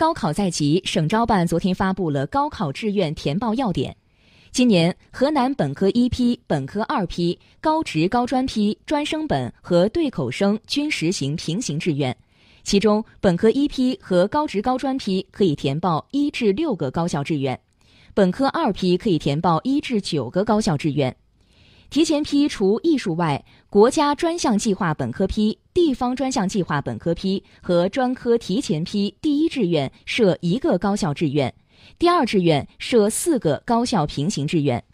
[0.00, 3.94] 高考在即，省招办昨天发布了高考志愿填报要点。
[4.50, 12.16] 今年河南本科一批、本科二批、高职高专批、专升本和对口生均实行平行志愿，
[12.62, 17.60] 其中本科一批和高职高专批可以填报一至六个高校志愿，
[18.14, 21.14] 本科二批可以填报一至九个高校志愿。
[21.90, 31.52] 提前批除艺术外，国家专项计划本科批、地方专项计划本科批和专科提前批第一志愿设一个高校志愿，
[31.98, 34.84] 第二志愿设四个高校平行志愿。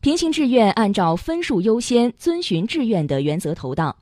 [0.00, 3.94] 平行志愿按照分数优先、遵循志愿的原则投档。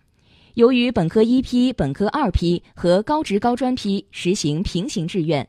[0.54, 5.46] 由于本科一批、本科二批和高职高专批实行平行志愿。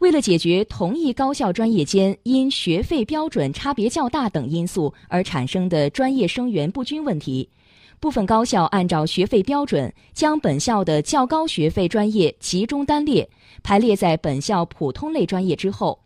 [0.00, 7.46] 为了解决同一高校专业间因学费标准差别较大等因素而产生的专业生源不均问题，
[8.00, 13.28] 部分高校按照学费标准将本校的较高学费专业集中单列，
[13.62, 16.00] 排列在本校普通类专业之后。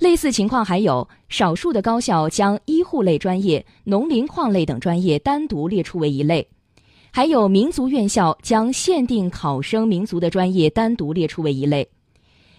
[0.00, 6.44] 类似情况还有少数的高校将医护类专业、农林矿类等专业单独列出为一类，
[7.12, 11.88] 还有民族院校将限定考生民族的专业单独列出为一类。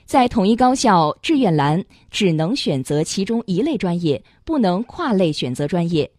[0.05, 6.09] 在统一高校志愿栏只能选择其中一类专业，不能跨类选择专业。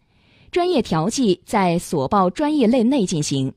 [0.51, 3.53] 专业调剂在所报专业类内进行。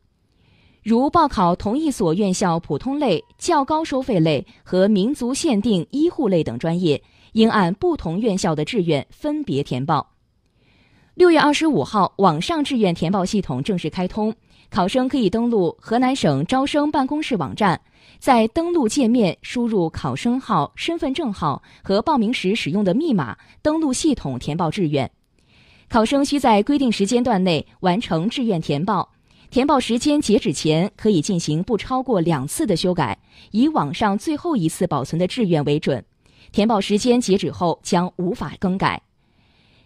[0.82, 10.17] 如报考同一所院校普通类、较高收费类和民族限定医护类等专业，应按不同院校的志愿分别填报。
[11.18, 14.32] 六月二十五号，网上志愿填报系统正式开通，
[14.70, 17.80] 考生可以登录河南省招生办公室网站。
[18.20, 25.10] 在登录界面输入考生号、身份证号和报名时使用的密码，登录系统填报志愿。
[25.88, 29.10] 考生需在规定时间段内完成志愿填报，
[29.50, 33.18] 填报时间截止前可以进行不超过两次的修改，
[33.50, 36.04] 以网上最后一次保存的志愿为准。
[36.52, 39.02] 填报时间截止后将无法更改。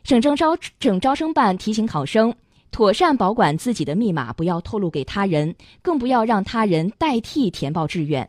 [0.05, 2.34] 省政招省招生办提醒考生。
[2.70, 8.27] 妥善保管自己的密码，不要透露给他人，更不要让他人代替填报志愿。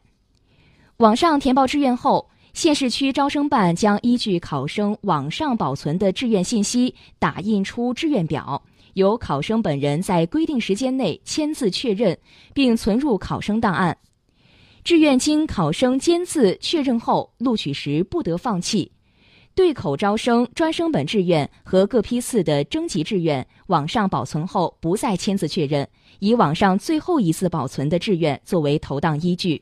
[0.97, 8.61] 网上填报志愿后，县市区招生办将依据考生网上保存的志愿信息，打印出志愿表，
[8.95, 12.17] 由考生本人在规定时间内签字确认，
[12.53, 13.97] 并存入考生档案。
[14.83, 18.91] 志愿经考生签字确认后，录取时不得放弃。
[19.55, 25.87] 对口招生、专升本志愿和各批次的征集志愿，网上保存后不再签字确认，
[26.17, 29.61] 以网上最后一次保存的志愿作为投档依据。